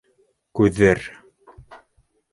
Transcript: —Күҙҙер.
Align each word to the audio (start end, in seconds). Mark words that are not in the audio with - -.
—Күҙҙер. 0.59 1.05